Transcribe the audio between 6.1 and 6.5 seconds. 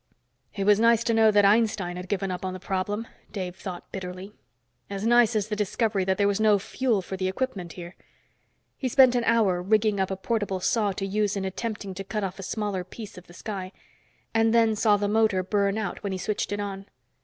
there was